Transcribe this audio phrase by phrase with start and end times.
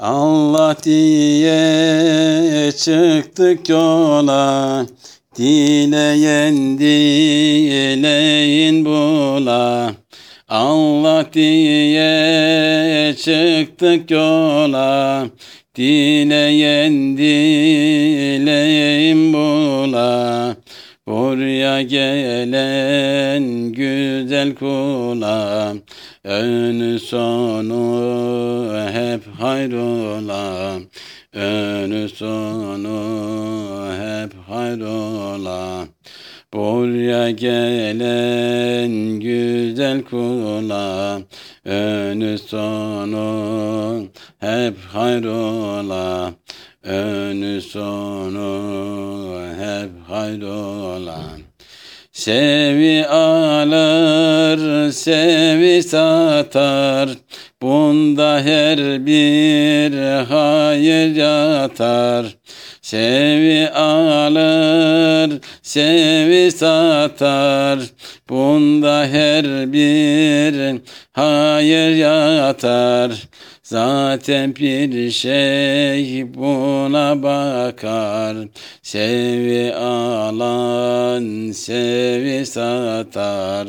[0.00, 4.86] Allah diye çıktık yola
[5.36, 9.92] Dileyen dileyin bula
[10.48, 15.26] Allah diye çıktık yola
[15.74, 20.56] Dileyen dileyin bula
[21.06, 25.74] Buraya gelen güzel kula
[26.24, 27.80] Önü sonu
[28.92, 30.78] hep hayrola
[31.32, 32.92] Önü sonu
[33.92, 35.86] hep hayrola
[36.54, 38.90] Buraya gelen
[39.20, 41.20] güzel kula.
[41.64, 44.06] Önü sonu
[44.38, 46.32] hep hayrola
[46.82, 48.50] Önü sonu
[49.58, 51.49] hep hayrola
[52.12, 57.08] Sevi alır, sevi satar,
[57.62, 62.36] Bunda her bir hayır yatar.
[62.82, 67.78] Sevi alır, sevi satar,
[68.28, 70.80] Bunda her bir
[71.12, 73.12] hayır yatar.
[73.70, 78.36] Zaten bir şey buna bakar.
[78.90, 83.68] Sevi alan, sevi satar.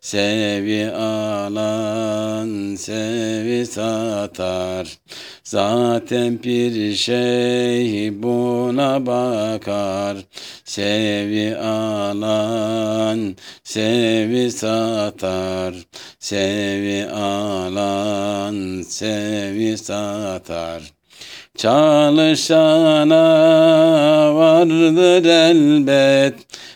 [0.00, 4.86] Sevi alan, sevi satar.
[5.44, 10.16] Zaten bir şey buna bakar.
[10.64, 15.74] Sevi alan, sevi satar.
[16.18, 20.99] Sevi alan, sevi satar.
[21.56, 23.14] Çalışana
[24.34, 26.34] vardır elbet.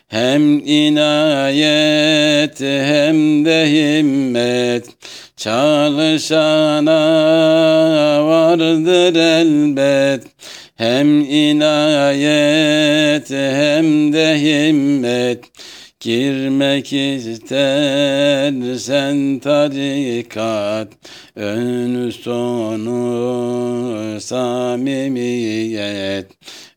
[0.09, 4.87] Hem inayet hem de himmet.
[5.37, 7.01] Çalışana
[8.25, 10.23] vardır elbet.
[10.77, 15.54] Hem inayet hem de himmet
[16.05, 17.39] Girmek istersen
[19.39, 20.89] tarikat
[21.37, 23.01] Önü sonu
[24.21, 26.27] samimiyet.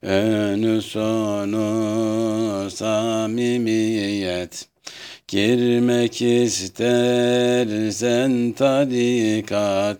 [0.01, 4.67] Önü sonu samimiyet.
[5.27, 7.31] Girmek istersen
[8.51, 9.97] tarikat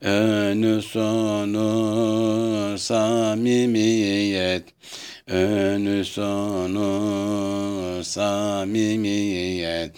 [0.00, 4.64] Önü sonu samimiyet
[5.28, 6.84] Önü sonu
[8.04, 9.90] samimiyet.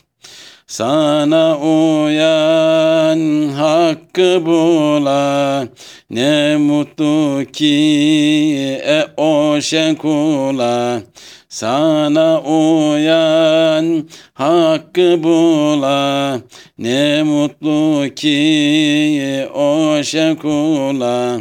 [0.66, 5.69] Sana uyan hakkı bula
[6.10, 11.03] Ne mutlu ki e o şekula.
[11.48, 16.41] Sana uyan hakkı bula.
[16.78, 21.41] Ne mutlu ki o şekula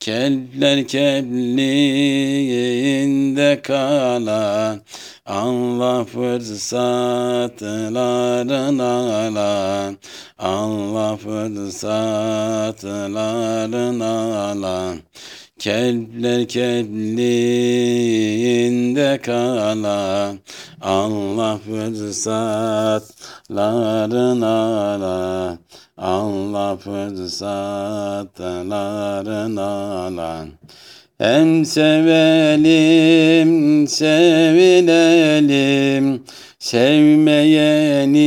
[0.00, 4.78] Kelpler kebliğinde kala
[5.26, 9.94] Allah fırsatların ala
[10.38, 14.94] Allah fırsatların ala
[15.58, 20.34] Kelpler kebliğinde kala
[20.80, 25.58] Allah fırsatların ala
[26.00, 30.46] Allah fırsatların ala
[31.18, 33.50] hem sevelim,
[33.86, 34.86] sevilelim,
[36.58, 38.18] sevmeyeni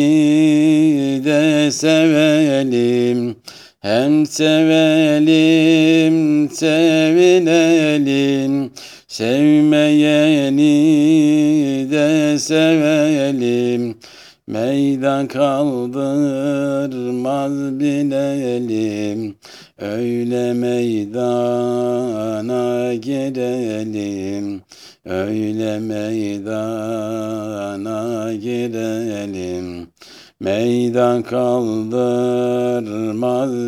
[1.26, 3.36] de sevelim.
[3.80, 6.14] Hem sevelim,
[6.50, 7.52] sevilelim,
[9.08, 10.64] sevmeyeni
[11.92, 13.93] de sevelim.
[14.54, 15.80] Meydan kaldırmaz
[17.80, 19.36] bilelim
[19.80, 21.74] Öyle meydana
[22.94, 24.62] girelim.
[25.06, 26.74] Öyle meydana
[28.34, 29.88] girelim.
[30.40, 32.32] Meydan kaldırmaz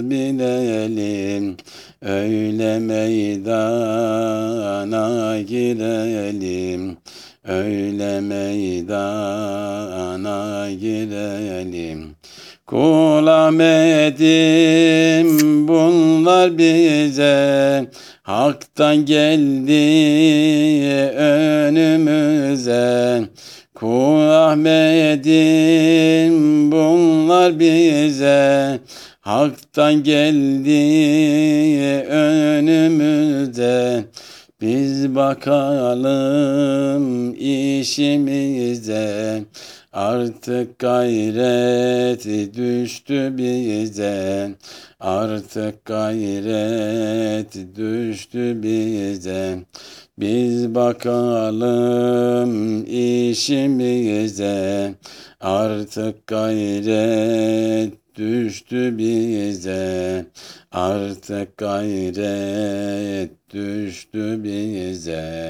[0.10, 1.58] bilelim
[2.02, 3.96] Öyle meydana
[5.42, 6.98] girelim
[7.48, 8.72] Öyle meydana
[10.72, 12.16] girelim.
[12.66, 14.88] Kul Ahmet'im
[15.68, 17.86] bunlar bize.
[18.24, 19.74] Hak'tan geldi
[21.68, 23.24] önümüze.
[23.76, 24.30] Kul
[26.72, 28.80] bunlar bize.
[29.22, 30.82] Hak'tan geldi
[32.10, 34.06] önümüze
[34.62, 39.44] biz bakalım işimize.
[39.94, 42.26] Artık gayret
[42.56, 44.52] düştü bize.
[45.00, 49.60] Artık gayret düştü bize.
[50.20, 54.94] Biz bakalım işimize
[55.46, 60.26] Artık gayret düştü bize.
[60.72, 65.46] Artık gayret düştü bize